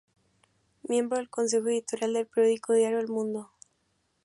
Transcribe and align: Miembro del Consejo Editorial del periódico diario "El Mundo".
Miembro 0.81 1.19
del 1.19 1.29
Consejo 1.29 1.67
Editorial 1.69 2.13
del 2.13 2.25
periódico 2.25 2.73
diario 2.73 2.97
"El 2.97 3.07
Mundo". 3.09 3.51